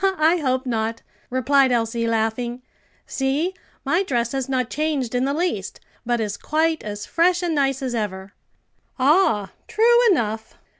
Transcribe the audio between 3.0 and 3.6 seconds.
"See,